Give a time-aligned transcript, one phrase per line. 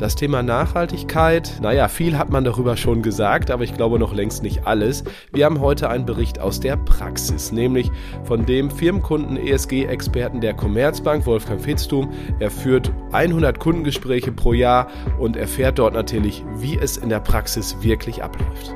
[0.00, 4.42] Das Thema Nachhaltigkeit, naja, viel hat man darüber schon gesagt, aber ich glaube noch längst
[4.42, 5.04] nicht alles.
[5.30, 7.90] Wir haben heute einen Bericht aus der Praxis, nämlich
[8.24, 12.10] von dem Firmenkunden ESG-Experten der Commerzbank, Wolfgang Fitztum.
[12.38, 17.76] Er führt 100 Kundengespräche pro Jahr und erfährt dort natürlich, wie es in der Praxis
[17.82, 18.74] wirklich abläuft.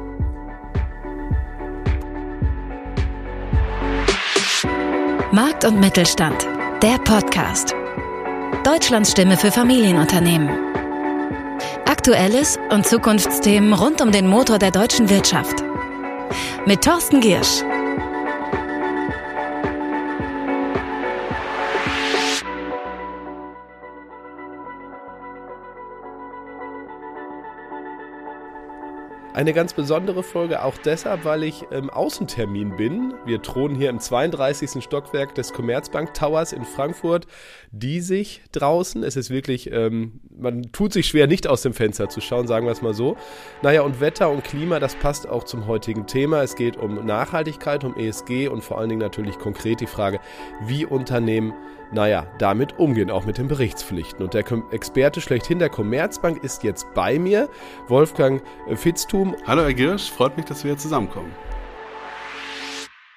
[5.33, 6.47] Markt und Mittelstand,
[6.83, 7.75] der Podcast.
[8.63, 10.74] Deutschlands Stimme für Familienunternehmen.
[12.05, 15.65] Aktuelles und Zukunftsthemen rund um den Motor der deutschen Wirtschaft.
[16.67, 17.63] Mit Thorsten Giersch.
[29.35, 33.15] Eine ganz besondere Folge auch deshalb, weil ich im Außentermin bin.
[33.27, 34.81] Wir thronen hier im 32.
[34.81, 37.27] Stockwerk des Commerzbank Towers in Frankfurt,
[37.73, 42.09] die sich draußen, es ist wirklich, ähm, man tut sich schwer, nicht aus dem Fenster
[42.09, 43.17] zu schauen, sagen wir es mal so.
[43.61, 46.41] Naja, und Wetter und Klima, das passt auch zum heutigen Thema.
[46.45, 50.21] Es geht um Nachhaltigkeit, um ESG und vor allen Dingen natürlich konkret die Frage,
[50.65, 51.53] wie Unternehmen
[51.95, 54.25] naja, damit umgehen, auch mit den Berichtspflichten.
[54.25, 57.49] Und der Experte schlechthin der Commerzbank ist jetzt bei mir,
[57.89, 58.43] Wolfgang
[59.25, 59.37] Fitztum.
[59.47, 61.33] Hallo Herr Girsch, freut mich, dass wir hier zusammenkommen.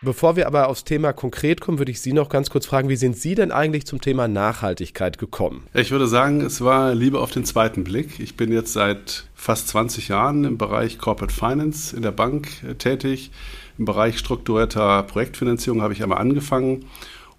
[0.02, 2.96] Bevor wir aber aufs Thema konkret kommen, würde ich Sie noch ganz kurz fragen, wie
[2.96, 5.66] sind Sie denn eigentlich zum Thema Nachhaltigkeit gekommen?
[5.74, 8.20] Ich würde sagen, es war Liebe auf den zweiten Blick.
[8.20, 12.76] Ich bin jetzt seit fast 20 Jahren im Bereich Corporate Finance in der Bank äh,
[12.76, 13.32] tätig.
[13.80, 16.86] Im Bereich strukturierter Projektfinanzierung habe ich einmal angefangen.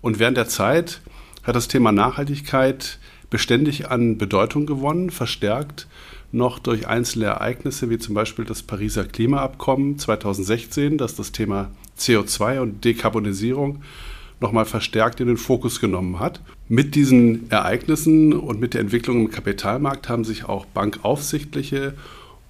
[0.00, 1.00] Und während der Zeit
[1.44, 2.98] hat das Thema Nachhaltigkeit
[3.30, 5.86] beständig an Bedeutung gewonnen, verstärkt
[6.32, 12.60] noch durch einzelne Ereignisse wie zum Beispiel das Pariser Klimaabkommen 2016, das das Thema CO2
[12.60, 13.82] und Dekarbonisierung
[14.40, 16.40] nochmal verstärkt in den Fokus genommen hat.
[16.68, 21.94] Mit diesen Ereignissen und mit der Entwicklung im Kapitalmarkt haben sich auch bankaufsichtliche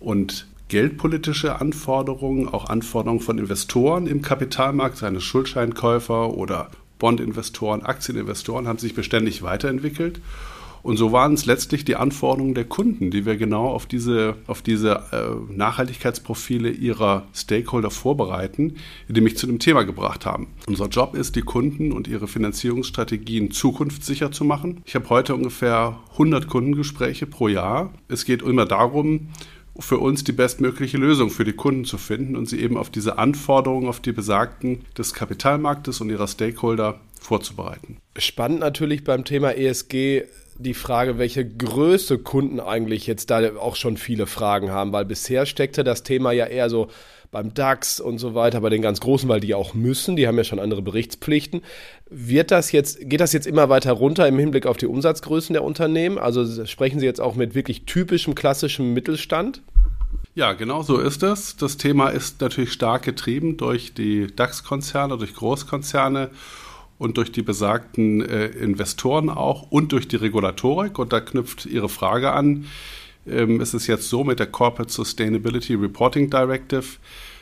[0.01, 8.79] und geldpolitische Anforderungen, auch Anforderungen von Investoren im Kapitalmarkt, seine Schuldscheinkäufer oder Bondinvestoren, Aktieninvestoren haben
[8.79, 10.21] sich beständig weiterentwickelt.
[10.83, 14.63] Und so waren es letztlich die Anforderungen der Kunden, die wir genau auf diese, auf
[14.63, 18.77] diese äh, Nachhaltigkeitsprofile ihrer Stakeholder vorbereiten,
[19.09, 20.49] die mich zu dem Thema gebracht haben.
[20.67, 24.83] Unser Job ist, die Kunden und ihre Finanzierungsstrategien zukunftssicher zu machen.
[24.85, 27.93] Ich habe heute ungefähr 100 Kundengespräche pro Jahr.
[28.09, 29.29] Es geht immer darum,
[29.79, 33.19] für uns die bestmögliche Lösung für die Kunden zu finden und sie eben auf diese
[33.19, 37.99] Anforderungen, auf die besagten des Kapitalmarktes und ihrer Stakeholder vorzubereiten.
[38.17, 40.25] Spannend natürlich beim Thema ESG
[40.59, 45.47] die Frage, welche Größe Kunden eigentlich jetzt da auch schon viele Fragen haben, weil bisher
[45.47, 46.89] steckte das Thema ja eher so
[47.31, 50.39] beim DAX und so weiter, bei den ganz großen, weil die auch müssen, die haben
[50.39, 51.63] ja schon andere Berichtspflichten.
[52.09, 55.63] Wird das jetzt, geht das jetzt immer weiter runter im Hinblick auf die Umsatzgrößen der
[55.63, 56.19] Unternehmen?
[56.19, 59.63] Also sprechen Sie jetzt auch mit wirklich typischem klassischem Mittelstand?
[60.35, 61.57] Ja, genau so ist es.
[61.57, 66.31] Das Thema ist natürlich stark getrieben durch die DAX-Konzerne, durch Großkonzerne
[66.99, 70.99] und durch die besagten äh, Investoren auch und durch die Regulatorik.
[70.99, 72.67] Und da knüpft Ihre Frage an.
[73.27, 76.85] Ähm, ist es jetzt so mit der Corporate Sustainability Reporting Directive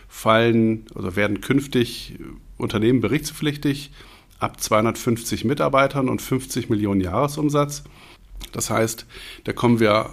[0.09, 2.19] fallen oder werden künftig
[2.59, 3.91] Unternehmen berichtspflichtig
[4.39, 7.84] ab 250 Mitarbeitern und 50 Millionen Jahresumsatz.
[8.53, 9.06] Das heißt,
[9.45, 10.11] da kommen wir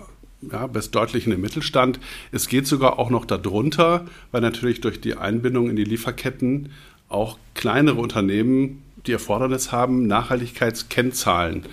[0.51, 1.99] ja, bis deutlich in den Mittelstand.
[2.31, 6.71] Es geht sogar auch noch darunter, weil natürlich durch die Einbindung in die Lieferketten
[7.09, 11.65] auch kleinere Unternehmen die Erfordernis haben, Nachhaltigkeitskennzahlen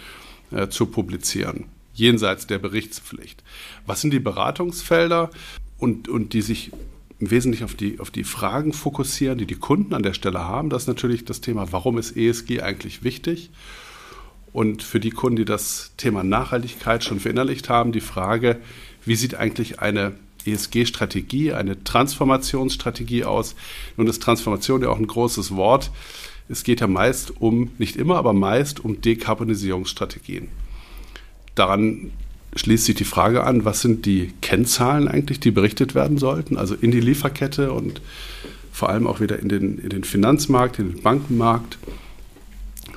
[0.50, 3.42] äh, zu publizieren, jenseits der Berichtspflicht.
[3.86, 5.30] Was sind die Beratungsfelder
[5.78, 6.72] und, und die sich
[7.18, 10.70] im Wesentlichen auf die, auf die Fragen fokussieren, die die Kunden an der Stelle haben?
[10.70, 13.50] Das ist natürlich das Thema, warum ist ESG eigentlich wichtig?
[14.52, 18.58] Und für die Kunden, die das Thema Nachhaltigkeit schon verinnerlicht haben, die Frage,
[19.04, 20.14] wie sieht eigentlich eine
[20.44, 23.54] ESG-Strategie, eine Transformationsstrategie aus?
[23.96, 25.90] Nun ist Transformation ja auch ein großes Wort.
[26.50, 30.48] Es geht ja meist um, nicht immer, aber meist um Dekarbonisierungsstrategien.
[31.54, 32.10] Daran
[32.56, 36.74] schließt sich die Frage an, was sind die Kennzahlen eigentlich, die berichtet werden sollten, also
[36.74, 38.00] in die Lieferkette und
[38.72, 41.78] vor allem auch wieder in den, in den Finanzmarkt, in den Bankenmarkt.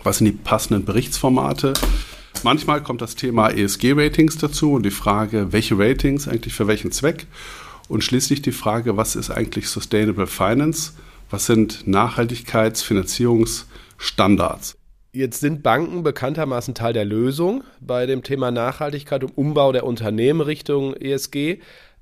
[0.04, 1.74] Was sind die passenden Berichtsformate?
[2.42, 7.28] Manchmal kommt das Thema ESG-Ratings dazu und die Frage, welche Ratings eigentlich für welchen Zweck?
[7.88, 10.94] Und schließlich die Frage, was ist eigentlich Sustainable Finance?
[11.34, 14.78] Was sind Nachhaltigkeitsfinanzierungsstandards?
[15.14, 20.42] Jetzt sind Banken bekanntermaßen Teil der Lösung bei dem Thema Nachhaltigkeit und Umbau der Unternehmen
[20.42, 21.58] Richtung ESG.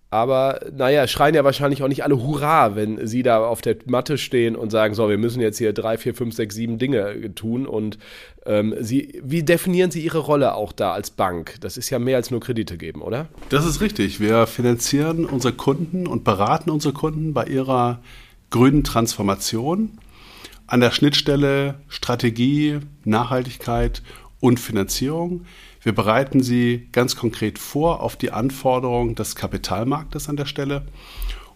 [0.09, 4.17] Aber naja, schreien ja wahrscheinlich auch nicht alle Hurra, wenn sie da auf der Matte
[4.17, 7.65] stehen und sagen, so, wir müssen jetzt hier drei, vier, fünf, sechs, sieben Dinge tun.
[7.65, 7.99] Und
[8.45, 11.55] ähm, sie, wie definieren Sie Ihre Rolle auch da als Bank?
[11.61, 13.29] Das ist ja mehr als nur Kredite geben, oder?
[13.47, 14.19] Das ist richtig.
[14.19, 18.01] Wir finanzieren unsere Kunden und beraten unsere Kunden bei ihrer
[18.51, 19.97] grünen Transformation
[20.67, 24.03] an der Schnittstelle Strategie, Nachhaltigkeit
[24.39, 25.45] und Finanzierung.
[25.81, 30.85] Wir bereiten sie ganz konkret vor auf die Anforderungen des Kapitalmarktes an der Stelle.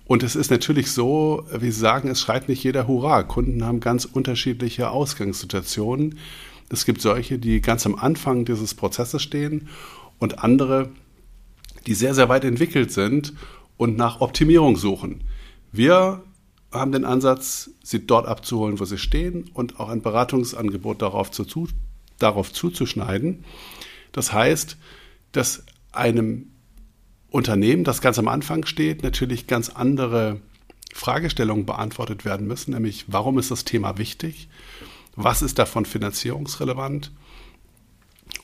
[0.05, 3.23] Und es ist natürlich so, wie Sie sagen, es schreit nicht jeder Hurra.
[3.23, 6.19] Kunden haben ganz unterschiedliche Ausgangssituationen.
[6.69, 9.67] Es gibt solche, die ganz am Anfang dieses Prozesses stehen
[10.19, 10.89] und andere,
[11.87, 13.33] die sehr, sehr weit entwickelt sind
[13.77, 15.23] und nach Optimierung suchen.
[15.71, 16.23] Wir
[16.71, 21.67] haben den Ansatz, sie dort abzuholen, wo sie stehen und auch ein Beratungsangebot darauf, zu,
[22.19, 23.45] darauf zuzuschneiden.
[24.11, 24.77] Das heißt,
[25.31, 26.51] dass einem
[27.29, 30.39] Unternehmen, das ganz am Anfang steht, natürlich ganz andere
[30.93, 34.47] Fragestellungen beantwortet werden müssen, nämlich warum ist das Thema wichtig,
[35.15, 37.11] was ist davon finanzierungsrelevant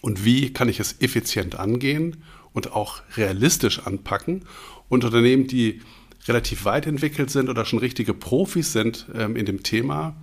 [0.01, 2.23] und wie kann ich es effizient angehen
[2.53, 4.45] und auch realistisch anpacken.
[4.89, 5.81] Und Unternehmen, die
[6.27, 10.15] relativ weit entwickelt sind oder schon richtige Profis sind ähm, in dem Thema,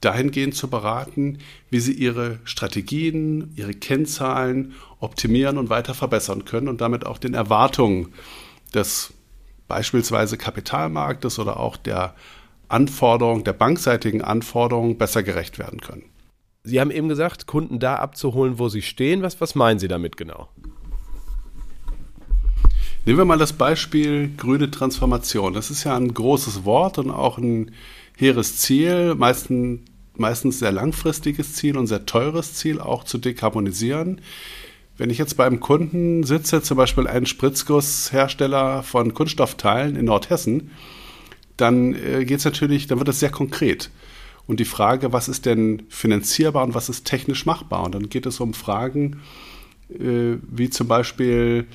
[0.00, 1.38] dahingehend zu beraten,
[1.70, 7.34] wie sie ihre Strategien, ihre Kennzahlen optimieren und weiter verbessern können und damit auch den
[7.34, 8.12] Erwartungen
[8.74, 9.12] des
[9.66, 12.14] beispielsweise Kapitalmarktes oder auch der
[12.68, 16.04] Anforderungen, der bankseitigen Anforderungen besser gerecht werden können.
[16.62, 19.22] Sie haben eben gesagt, Kunden da abzuholen, wo sie stehen.
[19.22, 20.48] Was, was meinen Sie damit genau?
[23.08, 25.54] Nehmen wir mal das Beispiel grüne Transformation.
[25.54, 27.70] Das ist ja ein großes Wort und auch ein
[28.18, 29.80] hehres Ziel, meistens,
[30.14, 34.20] meistens sehr langfristiges Ziel und sehr teures Ziel, auch zu dekarbonisieren.
[34.98, 40.72] Wenn ich jetzt bei einem Kunden sitze, zum Beispiel ein Spritzgusshersteller von Kunststoffteilen in Nordhessen,
[41.56, 43.88] dann äh, geht es natürlich, dann wird es sehr konkret.
[44.46, 47.84] Und die Frage, was ist denn finanzierbar und was ist technisch machbar?
[47.84, 49.22] Und dann geht es um Fragen
[49.90, 51.66] äh, wie zum Beispiel,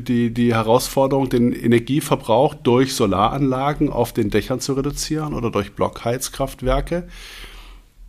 [0.00, 7.08] die, die Herausforderung, den Energieverbrauch durch Solaranlagen auf den Dächern zu reduzieren oder durch Blockheizkraftwerke.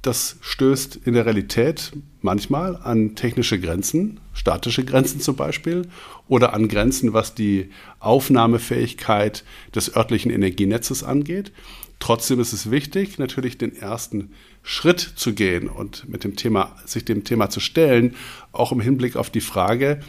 [0.01, 5.87] Das stößt in der Realität manchmal an technische Grenzen, statische Grenzen zum Beispiel,
[6.27, 9.43] oder an Grenzen, was die Aufnahmefähigkeit
[9.73, 11.51] des örtlichen Energienetzes angeht.
[11.99, 14.31] Trotzdem ist es wichtig, natürlich den ersten
[14.61, 18.15] Schritt zu gehen und mit dem Thema, sich dem Thema zu stellen,
[18.51, 20.01] auch im Hinblick auf die Frage,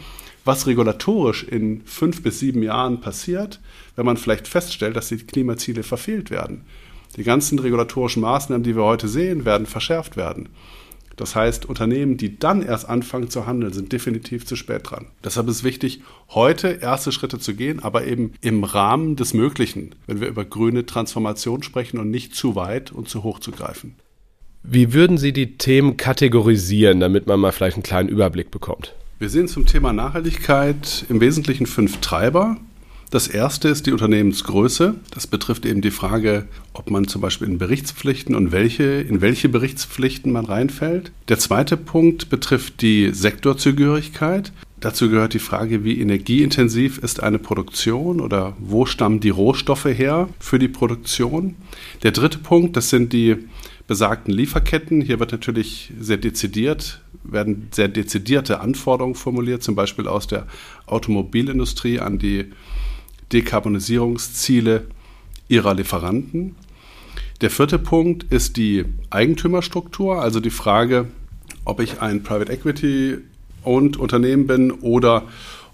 [0.47, 3.59] was regulatorisch in fünf bis sieben Jahren passiert,
[3.95, 6.61] wenn man vielleicht feststellt, dass die Klimaziele verfehlt werden.
[7.15, 10.49] Die ganzen regulatorischen Maßnahmen, die wir heute sehen, werden verschärft werden.
[11.17, 15.07] Das heißt, Unternehmen, die dann erst anfangen zu handeln, sind definitiv zu spät dran.
[15.23, 19.95] Deshalb ist es wichtig, heute erste Schritte zu gehen, aber eben im Rahmen des Möglichen,
[20.05, 23.95] wenn wir über grüne Transformation sprechen und nicht zu weit und zu hoch zu greifen.
[24.61, 28.93] Wie würden Sie die Themen kategorisieren, damit man mal vielleicht einen kleinen Überblick bekommt?
[29.19, 32.57] Wir sehen zum Thema Nachhaltigkeit im Wesentlichen fünf Treiber.
[33.09, 34.93] Das erste ist die Unternehmensgröße.
[35.11, 39.49] Das betrifft eben die Frage, ob man zum Beispiel in Berichtspflichten und welche, in welche
[39.49, 41.11] Berichtspflichten man reinfällt.
[41.29, 44.51] Der zweite Punkt betrifft die Sektorzugehörigkeit.
[44.81, 50.29] Dazu gehört die Frage, wie energieintensiv ist eine Produktion oder wo stammen die Rohstoffe her
[50.39, 51.55] für die Produktion.
[52.03, 53.37] Der dritte Punkt, das sind die
[53.87, 55.01] besagten Lieferketten.
[55.01, 60.47] Hier wird natürlich sehr dezidiert, werden sehr dezidierte Anforderungen formuliert, zum Beispiel aus der
[60.85, 62.51] Automobilindustrie an die
[63.31, 64.87] Dekarbonisierungsziele
[65.47, 66.55] ihrer Lieferanten.
[67.41, 71.07] Der vierte Punkt ist die Eigentümerstruktur, also die Frage,
[71.65, 73.17] ob ich ein Private Equity
[73.63, 75.23] owned Unternehmen bin oder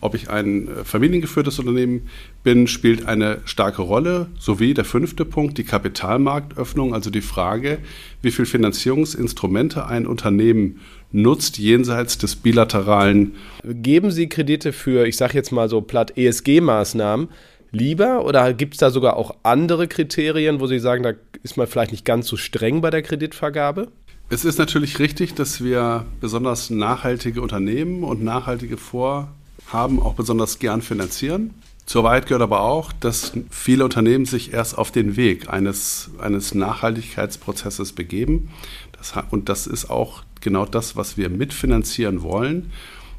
[0.03, 2.10] ob ich ein äh, familiengeführtes Unternehmen
[2.43, 4.27] bin, spielt eine starke Rolle.
[4.38, 7.79] Sowie der fünfte Punkt, die Kapitalmarktöffnung, also die Frage,
[8.22, 10.81] wie viele Finanzierungsinstrumente ein Unternehmen
[11.12, 13.33] nutzt jenseits des bilateralen.
[13.63, 17.29] Geben Sie Kredite für, ich sage jetzt mal so platt, ESG-Maßnahmen
[17.72, 21.67] lieber oder gibt es da sogar auch andere Kriterien, wo Sie sagen, da ist man
[21.67, 23.88] vielleicht nicht ganz so streng bei der Kreditvergabe?
[24.29, 29.33] Es ist natürlich richtig, dass wir besonders nachhaltige Unternehmen und nachhaltige Vor
[29.67, 31.53] haben, auch besonders gern finanzieren.
[31.86, 36.55] Zur Wahrheit gehört aber auch, dass viele Unternehmen sich erst auf den Weg eines, eines
[36.55, 38.50] Nachhaltigkeitsprozesses begeben.
[38.98, 42.72] Das, und das ist auch genau das, was wir mitfinanzieren wollen.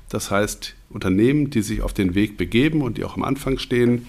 [0.09, 4.07] Das heißt, Unternehmen, die sich auf den Weg begeben und die auch am Anfang stehen,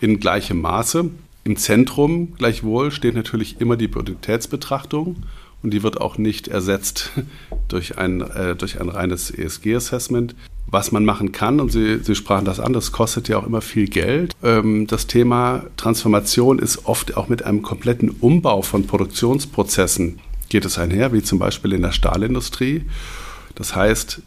[0.00, 1.10] in gleichem Maße.
[1.44, 5.16] Im Zentrum gleichwohl steht natürlich immer die Bonitätsbetrachtung
[5.62, 7.12] und die wird auch nicht ersetzt
[7.68, 10.34] durch ein, äh, durch ein reines ESG-Assessment.
[10.74, 11.60] Was man machen kann.
[11.60, 14.34] Und Sie, Sie sprachen das an, das kostet ja auch immer viel Geld.
[14.42, 20.78] Ähm, das Thema Transformation ist oft auch mit einem kompletten Umbau von Produktionsprozessen geht es
[20.78, 22.82] einher, wie zum Beispiel in der Stahlindustrie.
[23.54, 24.20] Das heißt,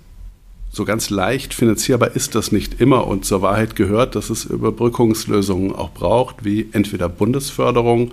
[0.72, 5.74] so ganz leicht finanzierbar ist das nicht immer und zur Wahrheit gehört, dass es Überbrückungslösungen
[5.74, 8.12] auch braucht, wie entweder Bundesförderung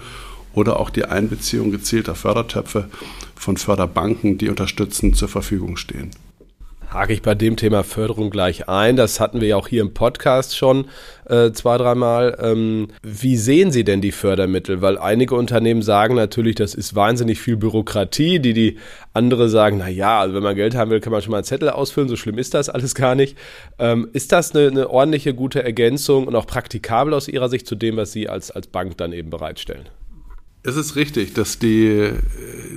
[0.55, 2.89] oder auch die Einbeziehung gezielter Fördertöpfe
[3.35, 6.11] von Förderbanken, die unterstützend zur Verfügung stehen
[6.95, 8.95] hake ich bei dem Thema Förderung gleich ein.
[8.95, 10.87] Das hatten wir ja auch hier im Podcast schon
[11.29, 12.39] äh, zwei, dreimal.
[12.41, 14.81] Ähm, wie sehen Sie denn die Fördermittel?
[14.81, 18.79] Weil einige Unternehmen sagen natürlich, das ist wahnsinnig viel Bürokratie, die die
[19.13, 21.45] andere sagen, na ja, also wenn man Geld haben will, kann man schon mal einen
[21.45, 23.37] Zettel ausfüllen, so schlimm ist das alles gar nicht.
[23.81, 27.75] Ähm, ist das eine, eine ordentliche, gute Ergänzung und auch praktikabel aus Ihrer Sicht zu
[27.75, 29.89] dem, was Sie als, als Bank dann eben bereitstellen?
[30.67, 32.13] Es ist richtig, dass die,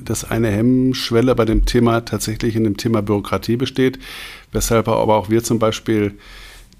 [0.04, 3.98] dass eine Hemmschwelle bei dem Thema tatsächlich in dem Thema Bürokratie besteht,
[4.52, 6.18] weshalb aber auch wir zum Beispiel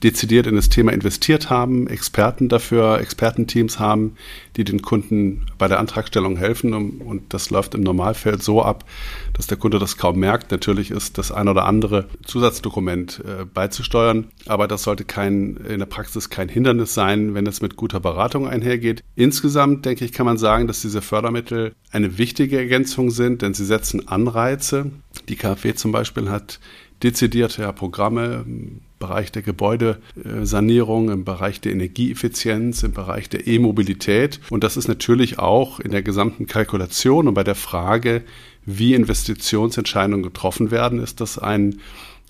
[0.04, 4.16] dezidiert in das Thema investiert haben, Experten dafür, Expertenteams haben,
[4.56, 6.74] die den Kunden bei der Antragstellung helfen.
[6.74, 8.86] Und das läuft im Normalfeld so ab,
[9.34, 10.52] dass der Kunde das kaum merkt.
[10.52, 15.86] Natürlich ist das ein oder andere Zusatzdokument äh, beizusteuern, aber das sollte kein, in der
[15.88, 19.04] Praxis kein Hindernis sein, wenn es mit guter Beratung einhergeht.
[19.16, 23.66] Insgesamt, denke ich, kann man sagen, dass diese Fördermittel eine wichtige Ergänzung sind, denn sie
[23.66, 24.92] setzen Anreize.
[25.30, 26.60] Die KfW zum Beispiel hat
[27.04, 34.40] dezidierte Programme im Bereich der Gebäudesanierung, im Bereich der Energieeffizienz, im Bereich der E-Mobilität.
[34.50, 38.24] Und das ist natürlich auch in der gesamten Kalkulation und bei der Frage,
[38.66, 41.80] wie Investitionsentscheidungen getroffen werden, ist das ein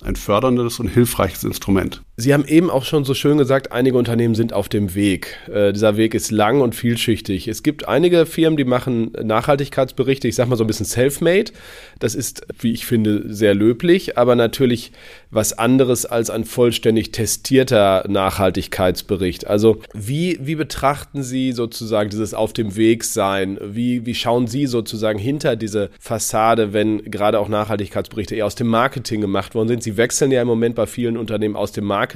[0.02, 2.02] ein förderndes und hilfreiches Instrument.
[2.20, 5.38] Sie haben eben auch schon so schön gesagt, einige Unternehmen sind auf dem Weg.
[5.48, 7.46] Äh, dieser Weg ist lang und vielschichtig.
[7.46, 11.52] Es gibt einige Firmen, die machen Nachhaltigkeitsberichte, ich sage mal so ein bisschen self-made.
[12.00, 14.90] Das ist, wie ich finde, sehr löblich, aber natürlich
[15.30, 19.46] was anderes als ein vollständig testierter Nachhaltigkeitsbericht.
[19.46, 23.60] Also wie, wie betrachten Sie sozusagen dieses Auf dem Weg sein?
[23.62, 28.66] Wie, wie schauen Sie sozusagen hinter diese Fassade, wenn gerade auch Nachhaltigkeitsberichte eher aus dem
[28.66, 29.84] Marketing gemacht worden sind?
[29.84, 32.07] Sie wechseln ja im Moment bei vielen Unternehmen aus dem Marketing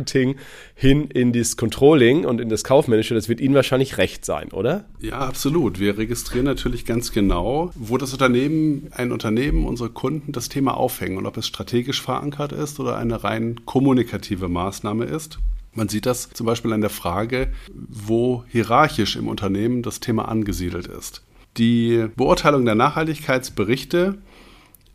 [0.75, 3.15] hin in das Controlling und in das Kaufmännische.
[3.15, 4.85] Das wird Ihnen wahrscheinlich recht sein, oder?
[5.01, 5.79] Ja, absolut.
[5.79, 11.17] Wir registrieren natürlich ganz genau, wo das Unternehmen, ein Unternehmen, unsere Kunden das Thema aufhängen
[11.17, 15.39] und ob es strategisch verankert ist oder eine rein kommunikative Maßnahme ist.
[15.75, 20.87] Man sieht das zum Beispiel an der Frage, wo hierarchisch im Unternehmen das Thema angesiedelt
[20.87, 21.23] ist.
[21.57, 24.19] Die Beurteilung der Nachhaltigkeitsberichte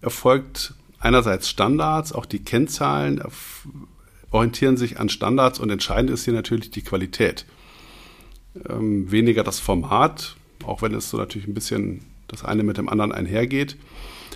[0.02, 3.22] erfolgt einerseits Standards, auch die Kennzahlen
[4.32, 7.46] orientieren sich an Standards und entscheidend ist hier natürlich die Qualität.
[8.70, 12.90] Ähm, weniger das Format, auch wenn es so natürlich ein bisschen das eine mit dem
[12.90, 13.78] anderen einhergeht.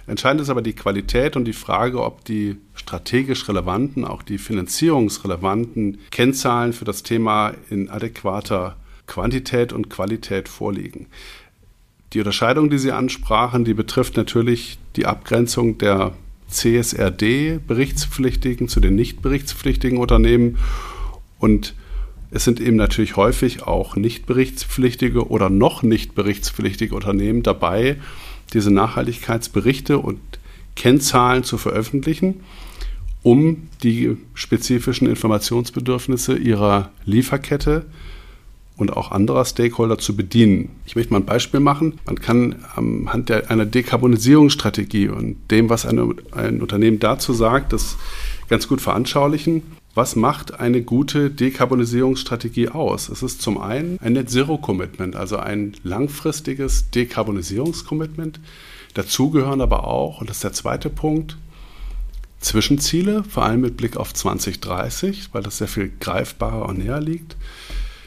[0.08, 6.00] Entscheidend ist aber die Qualität und die Frage, ob die strategisch relevanten, auch die finanzierungsrelevanten
[6.10, 11.08] Kennzahlen für das Thema in adäquater Quantität und Qualität vorliegen.
[12.14, 16.14] Die Unterscheidung, die Sie ansprachen, die betrifft natürlich die Abgrenzung der
[16.52, 20.58] CSRD-Berichtspflichtigen zu den nicht berichtspflichtigen Unternehmen.
[21.40, 21.76] Und
[22.30, 27.98] es sind eben natürlich häufig auch nicht berichtspflichtige oder noch nicht berichtspflichtige Unternehmen dabei,
[28.54, 30.20] diese Nachhaltigkeitsberichte und
[30.76, 32.42] Kennzahlen zu veröffentlichen,
[33.24, 37.86] um die spezifischen Informationsbedürfnisse ihrer Lieferkette
[38.82, 40.70] und auch anderer Stakeholder zu bedienen.
[40.88, 42.00] Ich möchte mal ein Beispiel machen.
[42.08, 47.98] Man kann anhand der, einer Dekarbonisierungsstrategie und dem, was eine, ein Unternehmen dazu sagt, das
[48.50, 49.62] ganz gut veranschaulichen.
[49.94, 53.10] Was macht eine gute Dekarbonisierungsstrategie aus?
[53.10, 58.40] Es ist zum einen ein Net Zero Commitment, also ein langfristiges Dekarbonisierungscommitment.
[58.96, 61.38] Dazu gehören aber auch, und das ist der zweite Punkt,
[62.40, 67.36] Zwischenziele, vor allem mit Blick auf 2030, weil das sehr viel greifbarer und näher liegt.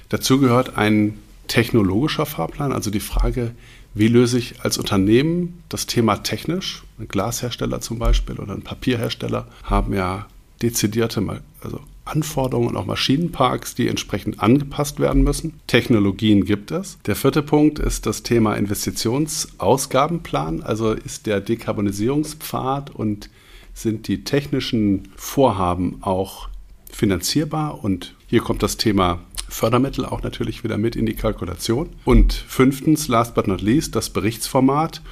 [0.09, 1.19] Dazu gehört ein
[1.49, 3.53] technologischer Fahrplan, also die Frage,
[3.95, 6.83] wie löse ich als Unternehmen das Thema technisch?
[6.99, 10.27] Ein Glashersteller zum Beispiel oder ein Papierhersteller haben ja
[10.63, 11.23] dezidierte
[11.61, 15.61] also Anforderungen und auch Maschinenparks, die entsprechend angepasst werden müssen.
[15.67, 16.99] Technologien gibt es.
[17.07, 23.31] Der vierte Punkt ist das Thema Investitionsausgabenplan, also ist der Dekarbonisierungspfad und
[23.73, 26.49] sind die technischen Vorhaben auch
[26.91, 31.91] finanzierbar und hier kommt das Thema Fördermittel auch natürlich wieder mit in die Kalkulation.
[32.05, 35.03] Und fünftens, last but not least, das Berichtsformat.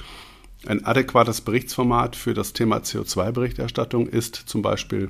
[0.65, 5.09] Ein adäquates Berichtsformat für das Thema CO2-Berichterstattung ist zum Beispiel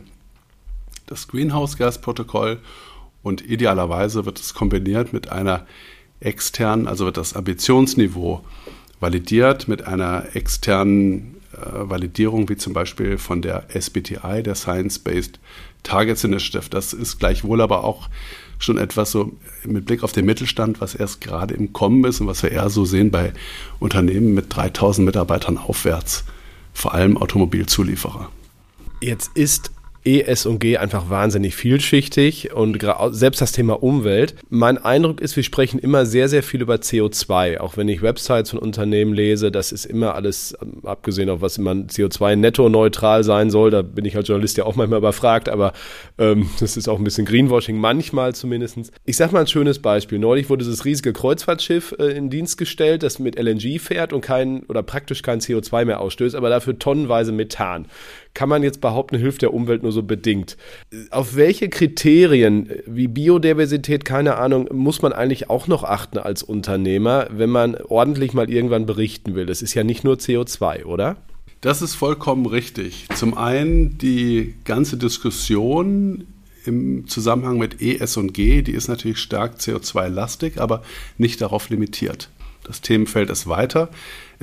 [1.06, 2.60] das Greenhouse-Gas-Protokoll
[3.22, 5.68] und idealerweise wird es kombiniert mit einer
[6.20, 8.44] externen, also wird das Ambitionsniveau
[9.00, 15.40] validiert mit einer externen Validierung, wie zum Beispiel von der SBTI, der Science-Based
[15.84, 16.70] Targets Initiative.
[16.70, 18.10] Das ist gleichwohl aber auch
[18.64, 19.32] schon etwas so
[19.66, 22.70] mit Blick auf den Mittelstand, was erst gerade im Kommen ist und was wir eher
[22.70, 23.34] so sehen bei
[23.80, 26.24] Unternehmen mit 3000 Mitarbeitern aufwärts,
[26.74, 28.30] vor allem Automobilzulieferer.
[29.02, 29.72] Jetzt ist
[30.06, 34.36] ES und G einfach wahnsinnig vielschichtig und selbst das Thema Umwelt.
[34.50, 37.60] Mein Eindruck ist, wir sprechen immer sehr, sehr viel über CO2.
[37.60, 41.58] Auch wenn ich Websites von Unternehmen lese, das ist immer alles, ähm, abgesehen auf was
[41.58, 45.74] immer CO2 netto-neutral sein soll, da bin ich als Journalist ja auch manchmal überfragt, aber
[46.18, 48.92] ähm, das ist auch ein bisschen Greenwashing, manchmal zumindest.
[49.06, 50.20] Ich sag mal ein schönes Beispiel.
[50.20, 54.64] Neulich wurde dieses riesige Kreuzfahrtschiff äh, in Dienst gestellt, das mit LNG fährt und kein
[54.64, 57.88] oder praktisch kein CO2 mehr ausstößt, aber dafür tonnenweise Methan
[58.34, 60.58] kann man jetzt behaupten, hilft der Umwelt nur so bedingt.
[61.12, 67.28] Auf welche Kriterien wie Biodiversität, keine Ahnung, muss man eigentlich auch noch achten als Unternehmer,
[67.32, 69.46] wenn man ordentlich mal irgendwann berichten will?
[69.46, 71.18] Das ist ja nicht nur CO2, oder?
[71.62, 73.08] Das ist vollkommen richtig.
[73.16, 76.26] Zum einen die ganze Diskussion
[76.66, 80.84] im Zusammenhang mit ES und G, die ist natürlich stark CO2-lastig, aber
[81.18, 82.30] nicht darauf limitiert.
[82.64, 83.90] Das Themenfeld ist weiter.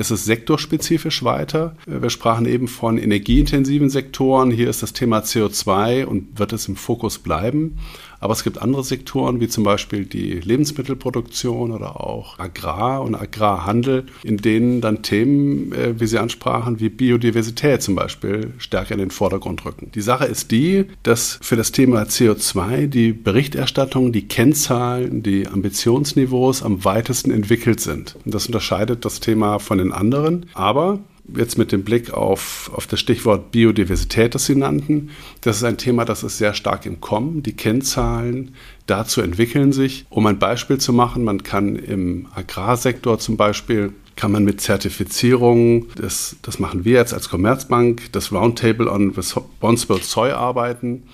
[0.00, 1.76] Es ist sektorspezifisch weiter.
[1.84, 4.50] Wir sprachen eben von energieintensiven Sektoren.
[4.50, 7.76] Hier ist das Thema CO2 und wird es im Fokus bleiben.
[8.20, 14.06] Aber es gibt andere Sektoren, wie zum Beispiel die Lebensmittelproduktion oder auch Agrar und Agrarhandel,
[14.22, 19.10] in denen dann Themen, äh, wie Sie ansprachen, wie Biodiversität zum Beispiel, stärker in den
[19.10, 19.90] Vordergrund rücken.
[19.94, 26.62] Die Sache ist die, dass für das Thema CO2 die Berichterstattung, die Kennzahlen, die Ambitionsniveaus
[26.62, 28.16] am weitesten entwickelt sind.
[28.24, 30.46] Und das unterscheidet das Thema von den anderen.
[30.52, 31.00] Aber
[31.36, 35.10] jetzt mit dem Blick auf, auf das Stichwort Biodiversität, das Sie nannten,
[35.40, 37.42] das ist ein Thema, das ist sehr stark im Kommen.
[37.42, 38.54] Die Kennzahlen
[38.86, 40.06] dazu entwickeln sich.
[40.10, 45.86] Um ein Beispiel zu machen, man kann im Agrarsektor zum Beispiel kann man mit Zertifizierungen,
[45.96, 51.04] das, das machen wir jetzt als Commerzbank, das Roundtable on Responsible Soy arbeiten.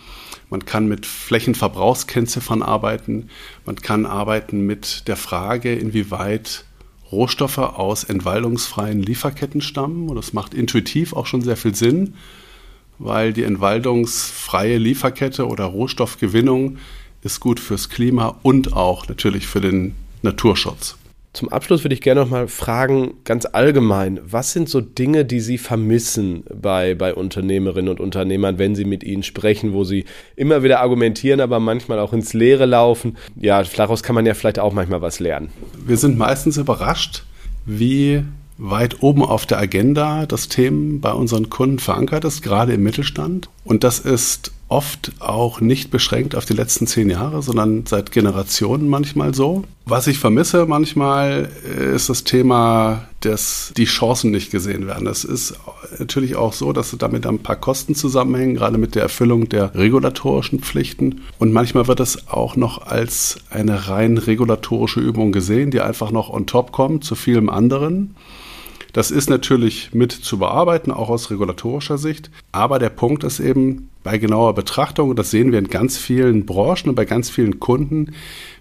[0.50, 3.28] Man kann mit Flächenverbrauchskennziffern arbeiten.
[3.64, 6.64] Man kann arbeiten mit der Frage, inwieweit
[7.12, 10.08] Rohstoffe aus entwaldungsfreien Lieferketten stammen.
[10.08, 12.14] Und das macht intuitiv auch schon sehr viel Sinn,
[12.98, 16.78] weil die entwaldungsfreie Lieferkette oder Rohstoffgewinnung
[17.22, 20.96] ist gut fürs Klima und auch natürlich für den Naturschutz.
[21.36, 25.40] Zum Abschluss würde ich gerne noch mal fragen, ganz allgemein, was sind so Dinge, die
[25.40, 30.62] Sie vermissen bei, bei Unternehmerinnen und Unternehmern, wenn Sie mit ihnen sprechen, wo Sie immer
[30.62, 33.18] wieder argumentieren, aber manchmal auch ins Leere laufen?
[33.38, 35.50] Ja, daraus kann man ja vielleicht auch manchmal was lernen.
[35.86, 37.24] Wir sind meistens überrascht,
[37.66, 38.22] wie
[38.56, 43.50] weit oben auf der Agenda das Thema bei unseren Kunden verankert ist, gerade im Mittelstand.
[43.62, 48.88] Und das ist oft auch nicht beschränkt auf die letzten zehn Jahre, sondern seit Generationen
[48.88, 49.62] manchmal so.
[49.84, 51.48] Was ich vermisse manchmal
[51.94, 55.06] ist das Thema, dass die Chancen nicht gesehen werden.
[55.06, 55.54] Es ist
[55.98, 60.60] natürlich auch so, dass damit ein paar Kosten zusammenhängen, gerade mit der Erfüllung der regulatorischen
[60.60, 61.22] Pflichten.
[61.38, 66.28] Und manchmal wird es auch noch als eine rein regulatorische Übung gesehen, die einfach noch
[66.30, 68.16] on top kommt zu vielem anderen.
[68.96, 72.30] Das ist natürlich mit zu bearbeiten, auch aus regulatorischer Sicht.
[72.50, 76.46] Aber der Punkt ist eben, bei genauer Betrachtung, und das sehen wir in ganz vielen
[76.46, 78.14] Branchen und bei ganz vielen Kunden,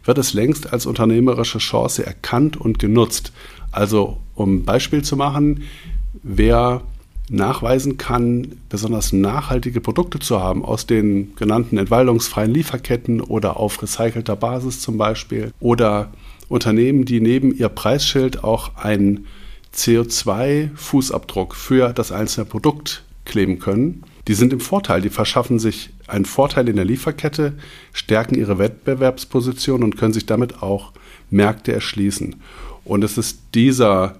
[0.04, 3.32] wird es längst als unternehmerische Chance erkannt und genutzt.
[3.72, 5.64] Also, um ein Beispiel zu machen,
[6.22, 6.82] wer
[7.30, 14.36] nachweisen kann, besonders nachhaltige Produkte zu haben aus den genannten entwaldungsfreien Lieferketten oder auf recycelter
[14.36, 16.12] Basis zum Beispiel oder
[16.50, 19.28] Unternehmen, die neben ihr Preisschild auch einen
[19.76, 25.02] CO2-Fußabdruck für das einzelne Produkt kleben können, die sind im Vorteil.
[25.02, 27.54] Die verschaffen sich einen Vorteil in der Lieferkette,
[27.94, 30.92] stärken ihre Wettbewerbsposition und können sich damit auch
[31.30, 32.36] Märkte erschließen.
[32.84, 34.18] Und es ist dieser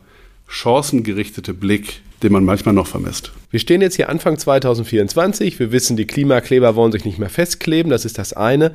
[0.48, 3.32] chancengerichtete Blick, den man manchmal noch vermisst.
[3.52, 5.60] Wir stehen jetzt hier Anfang 2024.
[5.60, 7.92] Wir wissen, die Klimakleber wollen sich nicht mehr festkleben.
[7.92, 8.72] Das ist das eine.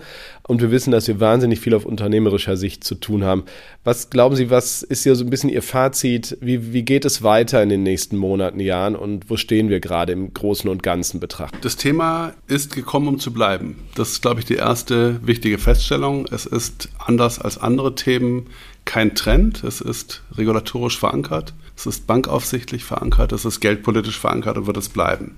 [0.46, 3.42] Und wir wissen, dass wir wahnsinnig viel auf unternehmerischer Sicht zu tun haben.
[3.82, 6.38] Was glauben Sie, was ist hier so ein bisschen Ihr Fazit?
[6.40, 8.94] Wie, wie geht es weiter in den nächsten Monaten, Jahren?
[8.94, 11.64] Und wo stehen wir gerade im Großen und Ganzen betrachtet?
[11.64, 13.82] Das Thema ist gekommen, um zu bleiben.
[13.96, 16.26] Das ist, glaube ich, die erste wichtige Feststellung.
[16.30, 18.46] Es ist anders als andere Themen
[18.84, 19.64] kein Trend.
[19.64, 21.52] Es ist regulatorisch verankert.
[21.80, 23.32] Es ist bankaufsichtlich verankert.
[23.32, 25.36] Es ist geldpolitisch verankert und wird es bleiben.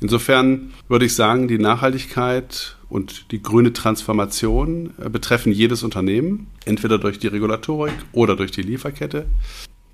[0.00, 6.98] Insofern würde ich sagen, die Nachhaltigkeit und die grüne Transformation äh, betreffen jedes Unternehmen, entweder
[6.98, 9.26] durch die Regulatorik oder durch die Lieferkette.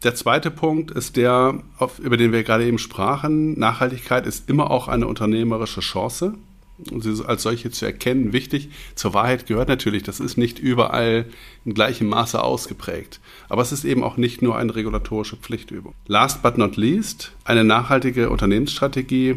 [0.03, 1.63] Der zweite Punkt ist der,
[2.03, 3.59] über den wir gerade eben sprachen.
[3.59, 6.33] Nachhaltigkeit ist immer auch eine unternehmerische Chance.
[6.79, 8.33] Sie als solche zu erkennen.
[8.33, 11.27] Wichtig, zur Wahrheit gehört natürlich, das ist nicht überall
[11.65, 13.21] in gleichem Maße ausgeprägt.
[13.49, 15.95] Aber es ist eben auch nicht nur eine regulatorische Pflichtübung.
[16.07, 19.37] Last but not least, eine nachhaltige Unternehmensstrategie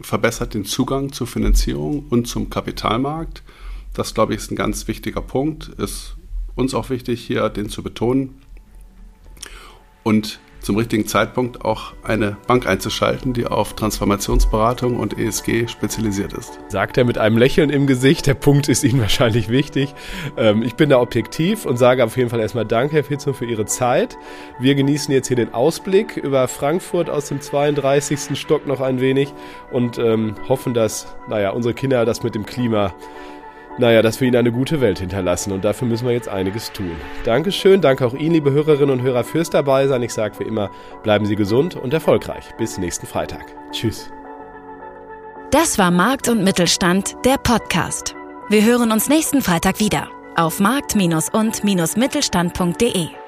[0.00, 3.42] verbessert den Zugang zur Finanzierung und zum Kapitalmarkt.
[3.94, 5.68] Das, glaube ich, ist ein ganz wichtiger Punkt.
[5.78, 6.16] Ist
[6.54, 8.40] uns auch wichtig, hier den zu betonen.
[10.02, 16.58] Und zum richtigen Zeitpunkt auch eine Bank einzuschalten, die auf Transformationsberatung und ESG spezialisiert ist.
[16.68, 18.26] Sagt er mit einem Lächeln im Gesicht.
[18.26, 19.94] Der Punkt ist Ihnen wahrscheinlich wichtig.
[20.36, 23.44] Ähm, ich bin da objektiv und sage auf jeden Fall erstmal Danke, Herr Fitzum, für
[23.44, 24.16] Ihre Zeit.
[24.60, 28.38] Wir genießen jetzt hier den Ausblick über Frankfurt aus dem 32.
[28.38, 29.32] Stock noch ein wenig
[29.72, 32.94] und ähm, hoffen, dass, naja, unsere Kinder das mit dem Klima
[33.78, 35.52] naja, dass wir ihnen eine gute Welt hinterlassen.
[35.52, 36.92] Und dafür müssen wir jetzt einiges tun.
[37.24, 40.02] Dankeschön, danke auch Ihnen, liebe Hörerinnen und Hörer, fürs dabei sein.
[40.02, 40.70] Ich sage wie immer,
[41.02, 42.44] bleiben Sie gesund und erfolgreich.
[42.58, 43.44] Bis nächsten Freitag.
[43.72, 44.10] Tschüss.
[45.50, 48.14] Das war Markt und Mittelstand, der Podcast.
[48.48, 53.21] Wir hören uns nächsten Freitag wieder auf markt- und-mittelstand.de.